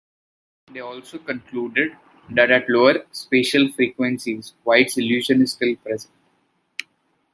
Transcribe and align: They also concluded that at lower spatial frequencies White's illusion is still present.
They 0.73 0.79
also 0.79 1.19
concluded 1.19 1.95
that 2.31 2.49
at 2.49 2.67
lower 2.67 3.05
spatial 3.11 3.71
frequencies 3.71 4.55
White's 4.63 4.97
illusion 4.97 5.43
is 5.43 5.51
still 5.51 5.75
present. 5.75 6.11